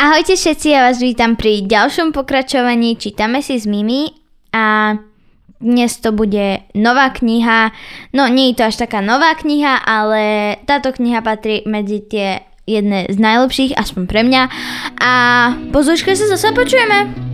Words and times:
Ahojte 0.00 0.32
všetci, 0.32 0.72
ja 0.72 0.88
vás 0.88 0.96
vítam 0.96 1.36
pri 1.36 1.60
ďalšom 1.68 2.16
pokračovaní 2.16 2.96
Čítame 2.96 3.44
si 3.44 3.60
s 3.60 3.68
Mimi 3.68 4.08
a 4.48 4.96
dnes 5.60 5.92
to 6.00 6.16
bude 6.16 6.64
nová 6.72 7.12
kniha. 7.12 7.68
No 8.16 8.24
nie 8.24 8.48
je 8.48 8.64
to 8.64 8.72
až 8.72 8.80
taká 8.80 9.04
nová 9.04 9.36
kniha, 9.36 9.76
ale 9.84 10.56
táto 10.64 10.96
kniha 10.96 11.20
patrí 11.20 11.68
medzi 11.68 12.00
tie 12.00 12.40
jedné 12.64 13.12
z 13.12 13.20
najlepších, 13.20 13.76
aspoň 13.76 14.02
pre 14.08 14.24
mňa. 14.24 14.42
A 15.04 15.12
po 15.68 15.84
sa 15.84 16.00
zase 16.32 16.48
počujeme. 16.56 17.29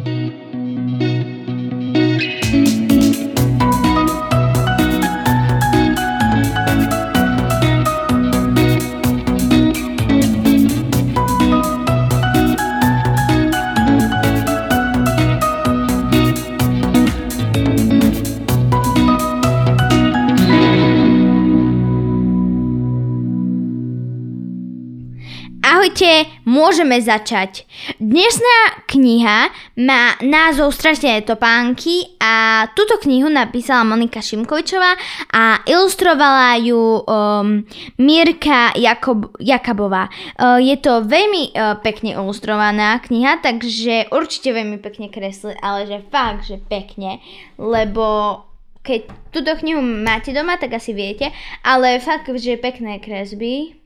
Ahojte, 25.67 26.31
môžeme 26.47 26.95
začať. 27.03 27.67
Dnešná 27.99 28.87
kniha 28.87 29.51
má 29.83 30.15
názov 30.23 30.71
Strašné 30.71 31.27
topánky 31.27 32.07
a 32.23 32.71
túto 32.79 33.03
knihu 33.03 33.27
napísala 33.27 33.83
Monika 33.83 34.23
Šimkovičová 34.23 34.95
a 35.35 35.67
ilustrovala 35.67 36.63
ju 36.63 37.03
um, 37.03 37.67
Mirka 37.99 38.79
Jakob, 38.79 39.35
Jakabová. 39.43 40.07
Uh, 40.39 40.63
je 40.63 40.79
to 40.79 41.03
veľmi 41.03 41.51
uh, 41.51 41.83
pekne 41.83 42.15
ilustrovaná 42.15 43.03
kniha, 43.03 43.43
takže 43.43 44.15
určite 44.15 44.55
veľmi 44.55 44.79
pekne 44.79 45.11
kresli, 45.11 45.59
ale 45.59 45.91
že 45.91 45.99
fakt, 46.15 46.47
že 46.47 46.63
pekne, 46.63 47.19
lebo 47.59 48.39
keď 48.87 49.11
túto 49.35 49.51
knihu 49.59 49.83
máte 49.83 50.31
doma, 50.31 50.63
tak 50.63 50.79
asi 50.79 50.95
viete, 50.95 51.35
ale 51.67 51.99
fakt, 51.99 52.31
že 52.31 52.55
pekné 52.55 53.03
kresby, 53.03 53.83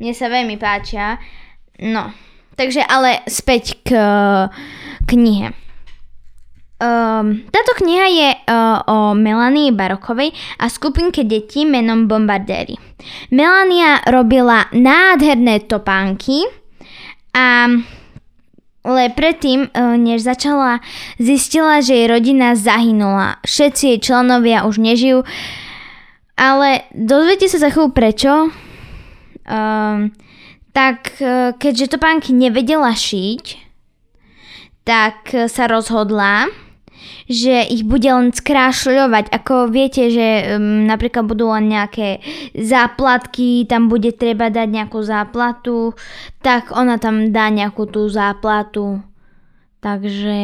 mne 0.00 0.12
sa 0.16 0.32
veľmi 0.32 0.56
páčia. 0.56 1.20
No, 1.78 2.10
takže 2.56 2.80
ale 2.80 3.20
späť 3.28 3.78
k 3.84 3.94
knihe. 5.04 5.52
Um, 6.80 7.44
táto 7.52 7.76
kniha 7.76 8.06
je 8.08 8.28
uh, 8.48 8.80
o 8.88 9.12
Melanii 9.12 9.68
Barokovej 9.68 10.32
a 10.56 10.72
skupinke 10.72 11.28
detí 11.28 11.68
menom 11.68 12.08
Bombardéry. 12.08 12.80
Melania 13.28 14.00
robila 14.08 14.64
nádherné 14.72 15.68
topánky 15.68 16.48
a 17.36 17.68
ale 18.80 19.12
predtým, 19.12 19.68
uh, 19.68 20.00
než 20.00 20.24
začala, 20.24 20.80
zistila, 21.20 21.84
že 21.84 22.00
jej 22.00 22.08
rodina 22.08 22.56
zahynula. 22.56 23.44
Všetci 23.44 23.82
jej 23.84 23.98
členovia 24.00 24.64
už 24.64 24.80
nežijú, 24.80 25.20
ale 26.32 26.88
dozviete 26.96 27.44
sa 27.52 27.60
za 27.60 27.68
chvíľu 27.68 27.92
prečo. 27.92 28.48
Um, 29.48 30.12
tak 30.70 31.18
e, 31.18 31.52
keďže 31.58 31.98
topánky 31.98 32.30
nevedela 32.30 32.94
šiť, 32.94 33.44
tak 34.86 35.34
e, 35.34 35.50
sa 35.50 35.66
rozhodla, 35.66 36.46
že 37.26 37.66
ich 37.66 37.82
bude 37.86 38.06
len 38.06 38.30
skrášľovať. 38.30 39.30
Ako 39.30 39.70
viete, 39.70 40.10
že 40.10 40.58
um, 40.58 40.84
napríklad 40.84 41.26
budú 41.26 41.48
len 41.54 41.70
nejaké 41.70 42.20
záplatky, 42.58 43.64
tam 43.70 43.86
bude 43.86 44.10
treba 44.14 44.50
dať 44.50 44.68
nejakú 44.68 44.98
záplatu, 45.00 45.94
tak 46.42 46.74
ona 46.74 46.98
tam 46.98 47.30
dá 47.30 47.48
nejakú 47.48 47.86
tú 47.86 48.10
záplatu. 48.10 49.00
Takže, 49.80 50.42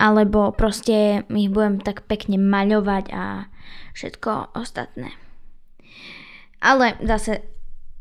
alebo 0.00 0.54
proste 0.56 1.28
ich 1.28 1.50
budem 1.52 1.82
tak 1.82 2.08
pekne 2.08 2.40
maľovať 2.40 3.04
a 3.12 3.52
všetko 3.92 4.56
ostatné. 4.56 5.12
Ale 6.62 6.96
zase 7.04 7.55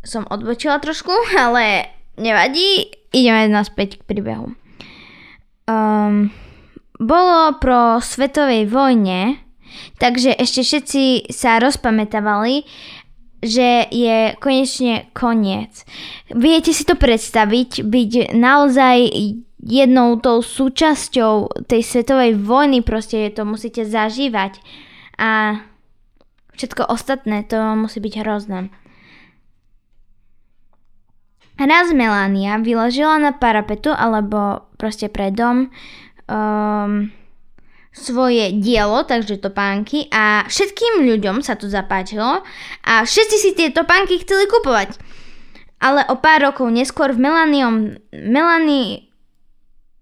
som 0.06 0.24
odbočila 0.30 0.80
trošku, 0.80 1.12
ale 1.44 1.90
nevadí, 2.16 2.94
ideme 3.12 3.50
naspäť 3.52 4.00
k 4.00 4.08
príbehu. 4.08 4.54
Um, 5.66 6.30
bolo 7.02 7.58
pro 7.60 8.00
svetovej 8.00 8.70
vojne, 8.70 9.42
takže 10.00 10.32
ešte 10.38 10.62
všetci 10.64 11.04
sa 11.34 11.60
rozpamätávali, 11.60 12.64
že 13.44 13.90
je 13.92 14.34
konečne 14.40 15.12
koniec. 15.12 15.84
Viete 16.32 16.72
si 16.72 16.88
to 16.88 16.96
predstaviť, 16.96 17.84
byť 17.84 18.12
naozaj 18.34 18.98
jednou 19.66 20.22
tou 20.22 20.46
súčasťou 20.46 21.66
tej 21.66 21.82
svetovej 21.82 22.38
vojny, 22.38 22.86
proste 22.86 23.34
to 23.34 23.44
musíte 23.44 23.86
zažívať 23.86 24.62
a 25.18 25.62
všetko 26.54 26.86
ostatné, 26.86 27.44
to 27.44 27.58
musí 27.74 27.98
byť 28.00 28.14
hrozné. 28.22 28.70
Raz 31.56 31.88
Melania 31.96 32.60
vyložila 32.60 33.16
na 33.16 33.32
parapetu 33.32 33.96
alebo 33.96 34.68
proste 34.76 35.08
pred 35.08 35.32
dom 35.32 35.72
um, 36.28 37.08
svoje 37.96 38.52
dielo, 38.60 39.08
takže 39.08 39.40
topánky 39.40 40.12
a 40.12 40.44
všetkým 40.52 41.08
ľuďom 41.08 41.40
sa 41.40 41.56
to 41.56 41.72
zapáčilo 41.72 42.44
a 42.84 42.94
všetci 43.08 43.38
si 43.40 43.50
tie 43.56 43.72
topánky 43.72 44.20
chceli 44.20 44.52
kupovať. 44.52 45.00
Ale 45.80 46.04
o 46.12 46.20
pár 46.20 46.44
rokov 46.52 46.68
neskôr 46.76 47.16
v 47.16 47.24
Melaniom, 47.24 47.96
Melani, 48.12 49.08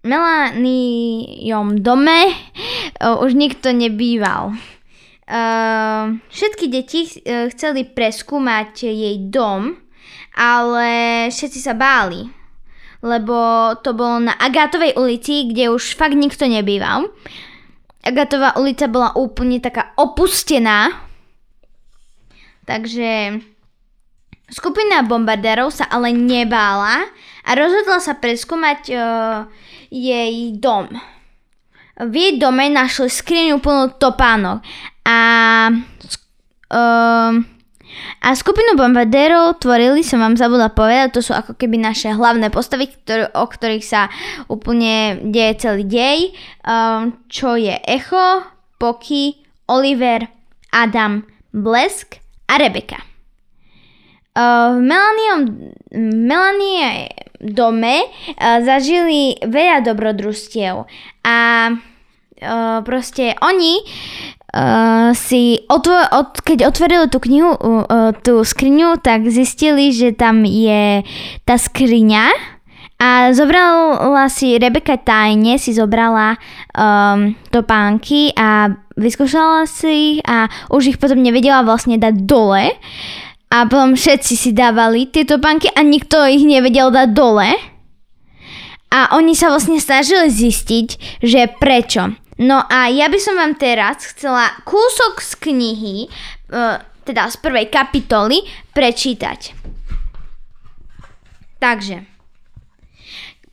Melaniom 0.02 1.78
dome 1.78 2.34
uh, 2.34 3.22
už 3.22 3.38
nikto 3.38 3.70
nebýval. 3.70 4.58
Uh, 5.24 6.18
všetky 6.34 6.66
deti 6.66 7.06
uh, 7.06 7.46
chceli 7.54 7.86
preskúmať 7.86 8.90
jej 8.90 9.16
dom, 9.30 9.83
ale 10.34 10.90
všetci 11.30 11.60
sa 11.62 11.78
báli, 11.78 12.26
lebo 13.00 13.70
to 13.80 13.94
bolo 13.94 14.18
na 14.18 14.34
Agátovej 14.34 14.98
ulici, 14.98 15.46
kde 15.46 15.70
už 15.70 15.94
fakt 15.94 16.18
nikto 16.18 16.50
nebýval. 16.50 17.08
Agatová 18.04 18.58
ulica 18.60 18.84
bola 18.90 19.16
úplne 19.16 19.62
taká 19.62 19.96
opustená, 19.96 20.92
takže 22.68 23.40
skupina 24.52 25.00
bombardérov 25.06 25.72
sa 25.72 25.88
ale 25.88 26.12
nebála 26.12 27.08
a 27.44 27.50
rozhodla 27.56 28.02
sa 28.02 28.18
preskúmať 28.18 28.80
uh, 28.92 29.48
jej 29.88 30.52
dom. 30.58 30.92
V 31.94 32.12
jej 32.12 32.34
dome 32.42 32.68
našli 32.68 33.06
skriňu 33.06 33.62
plnú 33.62 33.96
topánok 33.96 34.60
a 35.06 35.18
uh, 36.74 37.53
a 38.24 38.32
skupinu 38.32 38.74
bombardérov 38.78 39.60
tvorili, 39.60 40.00
som 40.00 40.22
vám 40.22 40.34
zabudla 40.34 40.72
povedať, 40.72 41.18
to 41.18 41.20
sú 41.20 41.32
ako 41.36 41.54
keby 41.54 41.76
naše 41.76 42.12
hlavné 42.12 42.48
postavy, 42.48 42.88
ktoré, 42.88 43.28
o 43.36 43.44
ktorých 43.44 43.84
sa 43.84 44.08
úplne 44.48 45.20
deje 45.28 45.52
celý 45.60 45.84
dej, 45.84 46.18
um, 46.64 47.12
čo 47.28 47.54
je 47.58 47.76
Echo, 47.84 48.48
Poky, 48.80 49.38
Oliver, 49.68 50.26
Adam, 50.72 51.24
Blesk 51.52 52.18
a 52.50 52.58
Rebeka. 52.58 52.98
V 54.34 54.82
Melaniom, 54.82 55.70
Melanie 56.26 57.06
dome 57.38 58.02
uh, 58.02 58.58
zažili 58.66 59.38
veľa 59.46 59.86
dobrodružstiev 59.86 60.90
a 61.22 61.38
uh, 61.70 62.78
proste 62.82 63.38
oni 63.38 63.78
uh, 64.54 65.10
si 65.18 65.66
otvo- 65.66 66.06
od, 66.14 66.38
keď 66.46 66.70
otvorili 66.70 67.10
tú 67.10 67.18
knihu, 67.18 67.58
uh, 67.58 68.14
tú 68.22 68.46
skriňu, 68.46 69.02
tak 69.02 69.26
zistili, 69.26 69.90
že 69.90 70.14
tam 70.14 70.46
je 70.46 71.02
tá 71.42 71.58
skriňa 71.58 72.54
a 73.04 73.34
zobrala 73.34 74.30
si, 74.30 74.54
Rebeka 74.54 74.96
tajne 74.96 75.58
si 75.58 75.74
zobrala 75.74 76.38
um, 76.72 77.34
topánky 77.50 78.30
a 78.32 78.70
vyskúšala 78.94 79.66
si 79.66 80.16
ich 80.16 80.18
a 80.24 80.46
už 80.70 80.94
ich 80.94 80.98
potom 81.02 81.18
nevedela 81.18 81.66
vlastne 81.66 81.98
dať 81.98 82.24
dole. 82.24 82.70
A 83.50 83.56
potom 83.68 83.92
všetci 83.98 84.34
si 84.38 84.50
dávali 84.54 85.10
tie 85.10 85.26
topánky 85.26 85.68
a 85.74 85.82
nikto 85.82 86.22
ich 86.26 86.42
nevedel 86.46 86.94
dať 86.94 87.08
dole. 87.12 87.50
A 88.94 89.10
oni 89.18 89.34
sa 89.34 89.50
vlastne 89.50 89.82
snažili 89.82 90.30
zistiť, 90.30 91.18
že 91.18 91.50
prečo. 91.58 92.14
No 92.38 92.66
a 92.66 92.90
ja 92.90 93.06
by 93.06 93.18
som 93.22 93.38
vám 93.38 93.54
teraz 93.54 94.10
chcela 94.10 94.50
kúsok 94.66 95.22
z 95.22 95.32
knihy, 95.38 95.96
e, 96.06 96.08
teda 97.06 97.30
z 97.30 97.36
prvej 97.38 97.70
kapitoly, 97.70 98.42
prečítať. 98.74 99.54
Takže, 101.62 102.02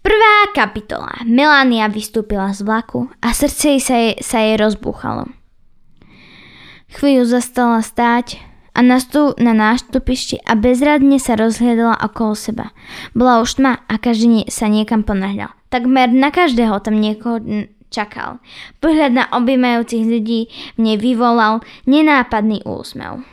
prvá 0.01 0.36
kapitola. 0.57 1.22
Melania 1.30 1.86
vystúpila 1.94 2.50
z 2.57 2.66
vlaku 2.66 3.13
a 3.22 3.38
srdce 3.38 3.78
sa 3.78 3.95
jej, 3.95 4.18
sa 4.18 4.42
jej 4.42 4.57
rozbúchalo. 4.57 5.30
Chvíľu 6.92 7.24
zastala 7.24 7.80
stáť 7.80 8.42
a 8.74 8.80
nastú 8.84 9.38
na 9.38 9.54
nástupišti 9.54 10.44
a 10.44 10.57
bezradne 10.60 11.22
sa 11.22 11.38
rozhľadala 11.38 12.01
okolo 12.01 12.34
seba. 12.36 12.66
Bola 13.16 13.44
už 13.44 13.62
tma 13.62 13.84
a 13.88 13.95
každý 14.01 14.50
sa 14.51 14.68
niekam 14.68 15.06
ponáhľal. 15.06 15.54
Takmer 15.72 16.12
na 16.12 16.34
každého 16.36 16.84
tam 16.84 17.00
niekoho 17.00 17.39
čakal. 17.91 18.39
Pohľad 18.79 19.11
na 19.11 19.25
objímajúcich 19.35 20.07
ľudí 20.07 20.47
v 20.75 20.79
nej 20.79 20.97
vyvolal 20.97 21.59
nenápadný 21.83 22.63
úsmev. 22.63 23.27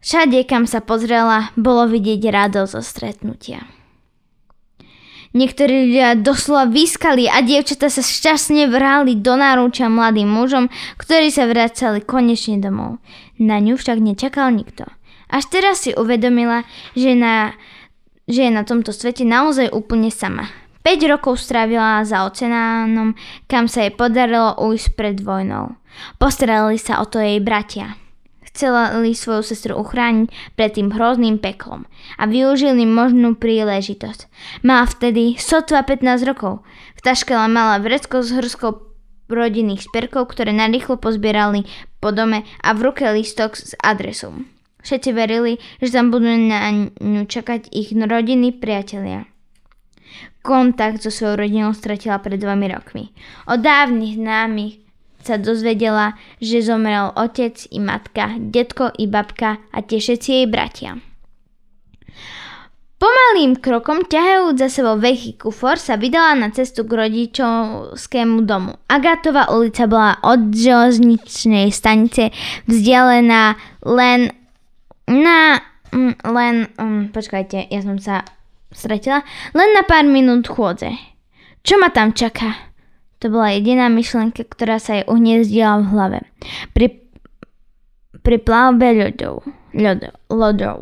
Všade, 0.00 0.48
kam 0.48 0.64
sa 0.64 0.80
pozrela, 0.80 1.52
bolo 1.60 1.84
vidieť 1.84 2.32
radosť 2.32 2.72
zo 2.72 2.80
stretnutia. 2.80 3.68
Niektorí 5.30 5.86
ľudia 5.86 6.18
doslova 6.18 6.66
vyskali 6.66 7.30
a 7.30 7.38
dievčatá 7.38 7.86
sa 7.86 8.02
šťastne 8.02 8.66
vrali 8.66 9.14
do 9.14 9.38
náručia 9.38 9.86
mladým 9.86 10.26
mužom, 10.26 10.66
ktorí 10.98 11.30
sa 11.30 11.46
vracali 11.46 12.02
konečne 12.02 12.58
domov. 12.58 12.98
Na 13.38 13.62
ňu 13.62 13.78
však 13.78 14.02
nečakal 14.02 14.50
nikto. 14.50 14.90
Až 15.30 15.46
teraz 15.46 15.86
si 15.86 15.94
uvedomila, 15.94 16.66
že, 16.98 17.14
na, 17.14 17.54
že 18.26 18.50
je 18.50 18.50
na 18.50 18.66
tomto 18.66 18.90
svete 18.90 19.22
naozaj 19.22 19.70
úplne 19.70 20.10
sama. 20.10 20.50
5 20.80 21.12
rokov 21.12 21.40
strávila 21.40 22.00
za 22.08 22.24
oceánom, 22.24 23.12
kam 23.46 23.68
sa 23.68 23.84
jej 23.84 23.92
podarilo 23.92 24.56
ujsť 24.56 24.88
pred 24.96 25.16
vojnou. 25.20 25.76
Postarali 26.16 26.80
sa 26.80 27.02
o 27.02 27.06
to 27.06 27.20
jej 27.20 27.40
bratia 27.40 28.00
chceli 28.50 29.14
svoju 29.14 29.46
sestru 29.46 29.78
uchrániť 29.78 30.28
pred 30.58 30.74
tým 30.74 30.90
hrozným 30.90 31.38
peklom 31.38 31.86
a 32.18 32.26
využili 32.26 32.82
možnú 32.82 33.38
príležitosť. 33.38 34.26
Mala 34.66 34.90
vtedy 34.90 35.38
sotva 35.38 35.86
15 35.86 36.26
rokov. 36.26 36.66
V 36.98 37.00
taške 37.00 37.32
mala 37.32 37.78
vrecko 37.78 38.26
s 38.26 38.34
hrskou 38.34 38.90
rodinných 39.30 39.86
šperkov, 39.86 40.34
ktoré 40.34 40.50
narýchlo 40.50 40.98
pozbierali 40.98 41.62
po 42.02 42.10
dome 42.10 42.42
a 42.60 42.74
v 42.74 42.90
ruke 42.90 43.06
listok 43.06 43.54
s 43.54 43.78
adresou. 43.78 44.34
Všetci 44.82 45.10
verili, 45.14 45.62
že 45.78 45.94
tam 45.94 46.10
budú 46.10 46.26
na 46.26 46.90
ňu 46.98 47.30
čakať 47.30 47.70
ich 47.70 47.94
rodiny 47.94 48.58
priatelia. 48.58 49.29
Kontakt 50.40 51.04
so 51.04 51.12
svojou 51.12 51.44
rodinou 51.44 51.76
stratila 51.76 52.16
pred 52.16 52.40
dvomi 52.40 52.72
rokmi. 52.72 53.12
Od 53.44 53.60
dávnych 53.60 54.16
známych 54.16 54.80
sa 55.20 55.36
dozvedela, 55.36 56.16
že 56.40 56.64
zomrel 56.64 57.12
otec 57.12 57.60
i 57.68 57.76
matka, 57.76 58.40
detko 58.40 58.88
i 58.96 59.04
babka 59.04 59.60
a 59.68 59.84
tie 59.84 60.00
všetci 60.00 60.28
jej 60.32 60.46
bratia. 60.48 60.96
Pomalým 63.00 63.56
krokom, 63.56 64.04
ťahajúc 64.04 64.60
za 64.60 64.68
sebou 64.68 65.00
veľký 65.00 65.40
kufor, 65.40 65.80
sa 65.80 65.96
vydala 65.96 66.36
na 66.36 66.48
cestu 66.52 66.84
k 66.84 67.00
rodičovskému 67.00 68.44
domu. 68.44 68.76
Agatová 68.92 69.48
ulica 69.48 69.88
bola 69.88 70.20
od 70.20 70.52
železničnej 70.52 71.72
stanice 71.72 72.28
vzdialená 72.68 73.56
len 73.88 74.32
na... 75.08 75.64
Len... 76.28 76.68
Um, 76.76 77.08
počkajte, 77.08 77.72
ja 77.72 77.80
som 77.80 77.96
sa 77.96 78.20
stratila. 78.72 79.22
Len 79.52 79.70
na 79.74 79.82
pár 79.84 80.06
minút 80.06 80.48
chôdze. 80.50 80.90
Čo 81.60 81.76
ma 81.76 81.92
tam 81.92 82.16
čaká? 82.16 82.72
To 83.20 83.28
bola 83.28 83.52
jediná 83.52 83.92
myšlenka, 83.92 84.48
ktorá 84.48 84.80
sa 84.80 84.96
jej 84.96 85.04
uhniezdila 85.04 85.84
v 85.84 85.90
hlave. 85.92 86.18
Pri, 86.72 87.04
pri 88.24 88.36
plavbe 88.40 88.96
ľodov. 88.96 89.44
ľodov, 89.76 90.14
ľodov. 90.32 90.78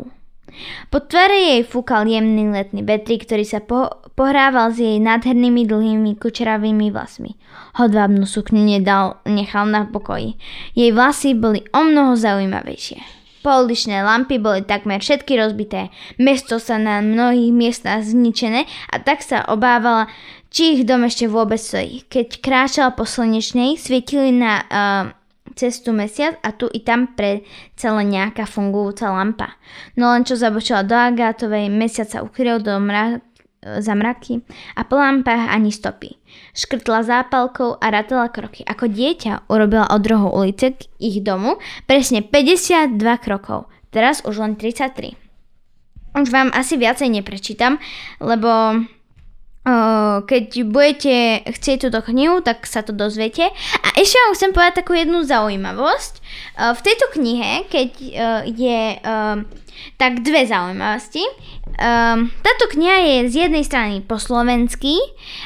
Po 0.89 0.97
tvare 1.03 1.35
jej 1.35 1.61
fúkal 1.67 2.09
jemný 2.09 2.49
letný 2.49 2.81
vetrík, 2.81 3.27
ktorý 3.27 3.45
sa 3.45 3.59
po, 3.61 4.01
pohrával 4.17 4.73
s 4.73 4.81
jej 4.81 4.97
nádhernými 4.97 5.67
dlhými 5.67 6.17
kučeravými 6.17 6.89
vlasmi. 6.89 7.37
Hodvábnu 7.77 8.25
sukňu 8.25 8.63
nedal, 8.63 9.21
nechal 9.27 9.69
na 9.69 9.85
pokoji. 9.87 10.39
Jej 10.73 10.91
vlasy 10.95 11.35
boli 11.37 11.63
o 11.75 11.85
mnoho 11.85 12.17
zaujímavejšie. 12.17 13.18
Pouličné 13.39 14.03
lampy 14.03 14.35
boli 14.35 14.67
takmer 14.67 14.99
všetky 14.99 15.39
rozbité, 15.39 15.87
mesto 16.19 16.59
sa 16.59 16.75
na 16.75 16.99
mnohých 16.99 17.55
miestach 17.55 18.03
zničené 18.03 18.67
a 18.91 18.99
tak 18.99 19.23
sa 19.23 19.47
obávala, 19.47 20.11
či 20.51 20.75
ich 20.75 20.83
dom 20.83 21.07
ešte 21.07 21.29
vôbec 21.31 21.61
stojí. 21.61 22.03
Keď 22.11 22.43
kráčala 22.43 22.91
po 22.91 23.07
slnečnej, 23.07 23.79
svietili 23.79 24.35
na 24.35 24.53
uh, 24.67 25.03
cestu 25.55 25.95
mesiac 25.95 26.35
a 26.43 26.51
tu 26.51 26.67
i 26.71 26.83
tam 26.83 27.15
pre 27.15 27.45
celé 27.79 28.03
nejaká 28.07 28.43
fungujúca 28.43 29.11
lampa. 29.13 29.55
No 29.95 30.11
len 30.11 30.27
čo 30.27 30.35
zabočila 30.35 30.83
do 30.83 30.95
Agátovej, 30.97 31.71
mesiac 31.71 32.09
sa 32.11 32.19
ukryl 32.25 32.59
do 32.59 32.75
mrak, 32.79 33.23
za 33.59 33.93
mraky 33.95 34.41
a 34.75 34.83
po 34.83 34.95
lampách 34.95 35.51
ani 35.51 35.71
stopy. 35.71 36.15
Škrtla 36.55 37.03
zápalkou 37.03 37.75
a 37.79 37.85
ratala 37.91 38.31
kroky. 38.31 38.63
Ako 38.63 38.87
dieťa 38.87 39.51
urobila 39.51 39.91
od 39.91 40.03
rohu 40.07 40.31
ulice 40.31 40.79
k 40.79 40.87
ich 40.99 41.19
domu 41.19 41.59
presne 41.83 42.23
52 42.23 42.95
krokov. 43.19 43.67
Teraz 43.89 44.23
už 44.23 44.39
len 44.39 44.53
33. 44.55 45.17
Už 46.17 46.29
vám 46.33 46.49
asi 46.55 46.77
viacej 46.77 47.09
neprečítam, 47.09 47.77
lebo 48.17 48.81
keď 50.25 50.45
budete 50.67 51.43
chcieť 51.47 51.89
túto 51.89 51.99
knihu, 52.11 52.41
tak 52.41 52.65
sa 52.65 52.81
to 52.85 52.95
dozviete. 52.95 53.49
A 53.83 53.87
ešte 53.97 54.17
vám 54.23 54.33
chcem 54.35 54.51
povedať 54.53 54.73
takú 54.83 54.93
jednu 54.95 55.23
zaujímavosť. 55.25 56.13
V 56.59 56.81
tejto 56.83 57.05
knihe, 57.15 57.65
keď 57.67 57.89
je 58.47 58.81
tak 59.95 60.23
dve 60.23 60.43
zaujímavosti. 60.47 61.23
Um, 61.79 62.27
táto 62.43 62.67
kniha 62.75 62.97
je 62.99 63.17
z 63.31 63.35
jednej 63.47 63.63
strany 63.63 64.03
po 64.03 64.19
slovensky 64.19 64.99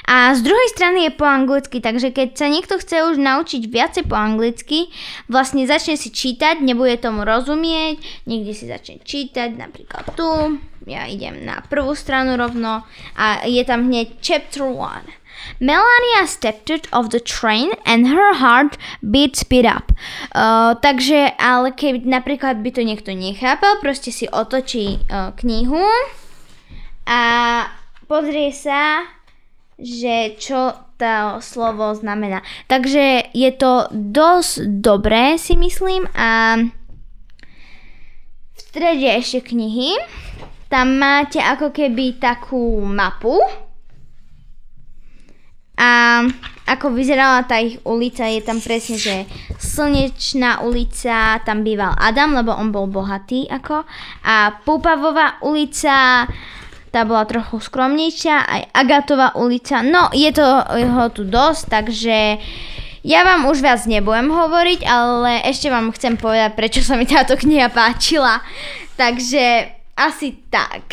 a 0.09 0.33
z 0.33 0.41
druhej 0.41 0.69
strany 0.73 1.05
je 1.05 1.11
po 1.13 1.29
anglicky, 1.29 1.77
takže 1.77 2.09
keď 2.09 2.33
sa 2.33 2.49
niekto 2.49 2.81
chce 2.81 3.05
už 3.13 3.21
naučiť 3.21 3.69
viacej 3.69 4.09
po 4.09 4.17
anglicky, 4.17 4.89
vlastne 5.29 5.69
začne 5.69 5.93
si 5.93 6.09
čítať, 6.09 6.57
nebude 6.65 6.97
tomu 6.97 7.21
rozumieť, 7.21 8.01
niekde 8.25 8.57
si 8.57 8.65
začne 8.65 8.97
čítať, 9.05 9.53
napríklad 9.53 10.09
tu, 10.17 10.57
ja 10.85 11.07
idem 11.07 11.45
na 11.47 11.63
prvú 11.65 11.95
stranu 11.95 12.35
rovno 12.35 12.83
a 13.15 13.45
je 13.47 13.63
tam 13.63 13.87
hneď 13.87 14.19
chapter 14.19 14.67
1. 14.67 15.23
Melania 15.59 16.23
stepped 16.27 16.71
out 16.71 16.87
of 16.91 17.09
the 17.11 17.19
train 17.19 17.75
and 17.85 18.07
her 18.07 18.33
heart 18.35 18.77
beat 19.03 19.35
speed 19.35 19.65
up. 19.65 19.91
Uh, 20.31 20.75
takže, 20.79 21.35
ale 21.35 21.75
keď 21.75 22.07
napríklad 22.07 22.63
by 22.63 22.69
to 22.71 22.81
niekto 22.83 23.11
nechápal, 23.11 23.79
proste 23.83 24.11
si 24.11 24.25
otočí 24.31 25.03
uh, 25.11 25.35
knihu 25.43 25.83
a 27.03 27.21
pozrie 28.07 28.55
sa, 28.55 29.03
že 29.75 30.39
čo 30.39 30.83
to 30.95 31.43
slovo 31.43 31.91
znamená. 31.97 32.39
Takže 32.71 33.35
je 33.35 33.51
to 33.51 33.91
dosť 33.91 34.79
dobré, 34.79 35.35
si 35.35 35.59
myslím. 35.59 36.07
A 36.15 36.61
v 38.53 38.59
strede 38.59 39.09
ešte 39.19 39.51
knihy. 39.51 39.99
Tam 40.73 40.97
máte 40.97 41.37
ako 41.37 41.69
keby 41.69 42.17
takú 42.17 42.81
mapu 42.81 43.37
a 45.77 46.25
ako 46.65 46.97
vyzerala 46.97 47.45
tá 47.45 47.61
ich 47.61 47.77
ulica, 47.85 48.25
je 48.25 48.41
tam 48.41 48.57
presne, 48.57 48.97
že 48.97 49.29
Slnečná 49.61 50.65
ulica, 50.65 51.37
tam 51.45 51.61
býval 51.61 51.93
Adam, 51.93 52.33
lebo 52.33 52.57
on 52.57 52.73
bol 52.73 52.89
bohatý 52.89 53.45
ako. 53.53 53.85
A 54.25 54.57
Púpavová 54.65 55.37
ulica, 55.45 56.25
tá 56.89 56.99
bola 57.05 57.29
trochu 57.29 57.61
skromnejšia, 57.61 58.35
aj 58.41 58.61
Agatová 58.73 59.37
ulica. 59.37 59.85
No, 59.85 60.09
je 60.09 60.33
to 60.33 60.45
jeho 60.73 61.05
tu 61.13 61.29
dosť, 61.29 61.63
takže 61.69 62.17
ja 63.05 63.21
vám 63.21 63.45
už 63.45 63.61
viac 63.61 63.85
nebudem 63.85 64.33
hovoriť, 64.33 64.89
ale 64.89 65.45
ešte 65.45 65.69
vám 65.69 65.93
chcem 65.93 66.17
povedať, 66.17 66.57
prečo 66.57 66.81
sa 66.81 66.97
mi 66.97 67.05
táto 67.05 67.37
kniha 67.37 67.69
páčila. 67.69 68.41
Takže 68.97 69.82
asi 69.97 70.37
tak. 70.49 70.83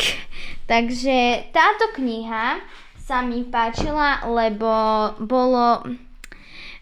Takže 0.69 1.49
táto 1.51 1.91
kniha 1.97 2.61
sa 3.01 3.19
mi 3.25 3.43
páčila, 3.43 4.23
lebo 4.29 4.71
bolo... 5.19 5.83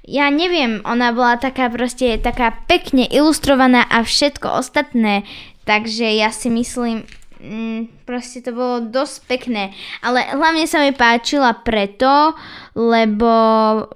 Ja 0.10 0.34
neviem, 0.34 0.82
ona 0.90 1.14
bola 1.14 1.38
taká 1.38 1.70
proste, 1.70 2.18
taká 2.18 2.66
pekne 2.66 3.06
ilustrovaná 3.06 3.86
a 3.86 4.02
všetko 4.02 4.58
ostatné, 4.58 5.22
takže 5.70 6.06
ja 6.18 6.34
si 6.34 6.50
myslím, 6.50 7.06
mm, 7.40 8.06
proste 8.06 8.44
to 8.44 8.52
bolo 8.52 8.84
dosť 8.92 9.16
pekné. 9.26 9.72
Ale 10.04 10.24
hlavne 10.36 10.68
sa 10.68 10.84
mi 10.84 10.92
páčila 10.92 11.56
preto, 11.64 12.36
lebo 12.76 13.32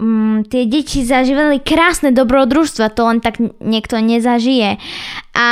mm, 0.00 0.48
tie 0.48 0.64
deti 0.64 1.04
zažívali 1.04 1.60
krásne 1.60 2.10
dobrodružstva, 2.10 2.96
to 2.96 3.04
len 3.04 3.20
tak 3.20 3.38
niekto 3.60 4.00
nezažije. 4.00 4.80
A 5.36 5.48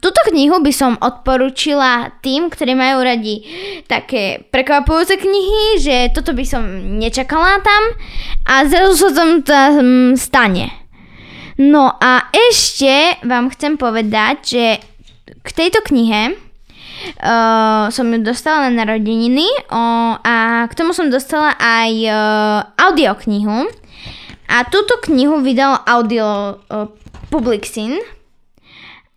túto 0.00 0.20
knihu 0.32 0.58
by 0.64 0.72
som 0.72 0.96
odporúčila 0.98 2.16
tým, 2.24 2.48
ktorí 2.48 2.72
majú 2.72 3.04
radi 3.04 3.44
také 3.86 4.48
prekvapujúce 4.48 5.20
knihy, 5.20 5.78
že 5.78 5.96
toto 6.16 6.32
by 6.32 6.44
som 6.48 6.64
nečakala 6.98 7.60
tam 7.60 7.82
a 8.48 8.64
zrazu 8.64 8.96
sa 8.96 9.10
tam 9.12 9.30
stane. 10.16 10.72
No 11.58 11.90
a 11.98 12.30
ešte 12.30 13.18
vám 13.26 13.50
chcem 13.50 13.74
povedať, 13.74 14.36
že 14.46 14.64
k 15.42 15.48
tejto 15.50 15.82
knihe 15.82 16.47
uh, 17.22 17.92
som 17.92 18.06
ju 18.12 18.18
dostala 18.22 18.68
na 18.68 18.84
narodeniny 18.84 19.46
uh, 19.70 20.18
a 20.20 20.66
k 20.68 20.72
tomu 20.74 20.92
som 20.92 21.10
dostala 21.12 21.54
aj 21.58 21.92
uh, 22.06 22.58
audioknihu. 22.78 23.68
A 24.48 24.64
túto 24.68 24.96
knihu 25.04 25.44
vydal 25.44 25.84
audio 25.84 26.56
uh, 26.72 26.88
Publixin. 27.28 28.00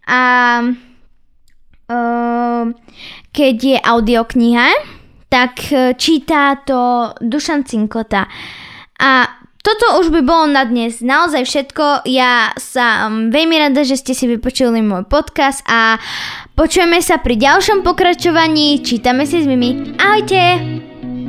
A 0.04 0.22
uh, 1.88 2.64
keď 3.32 3.56
je 3.64 3.78
audiokniha, 3.80 4.68
tak 5.32 5.72
e, 5.72 5.96
číta 5.96 6.60
to 6.68 7.12
Dušan 7.24 7.64
Cinkota. 7.64 8.28
A 9.00 9.12
toto 9.62 10.02
už 10.02 10.10
by 10.10 10.22
bolo 10.26 10.46
na 10.50 10.66
dnes 10.66 11.00
naozaj 11.00 11.46
všetko. 11.46 12.10
Ja 12.10 12.54
sa 12.58 13.08
um, 13.08 13.30
veľmi 13.30 13.56
rada, 13.62 13.86
že 13.86 13.98
ste 13.98 14.18
si 14.18 14.26
vypočuli 14.26 14.82
môj 14.82 15.06
podcast 15.06 15.62
a 15.70 16.02
počujeme 16.58 17.00
sa 17.00 17.22
pri 17.22 17.38
ďalšom 17.38 17.86
pokračovaní. 17.86 18.82
Čítame 18.82 19.30
si 19.30 19.42
s 19.42 19.46
Mimi. 19.46 19.96
Ahojte! 20.02 21.21